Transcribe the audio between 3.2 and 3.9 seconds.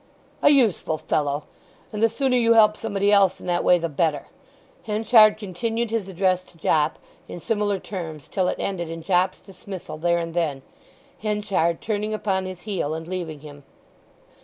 in that way the